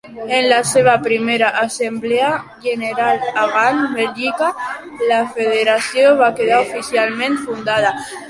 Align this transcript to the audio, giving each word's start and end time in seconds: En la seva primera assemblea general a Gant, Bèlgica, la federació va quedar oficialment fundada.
En 0.35 0.45
la 0.51 0.59
seva 0.67 0.93
primera 1.07 1.49
assemblea 1.63 2.29
general 2.63 3.21
a 3.43 3.43
Gant, 3.51 3.83
Bèlgica, 3.99 4.49
la 5.11 5.21
federació 5.37 6.17
va 6.23 6.33
quedar 6.41 6.59
oficialment 6.65 7.37
fundada. 7.47 7.93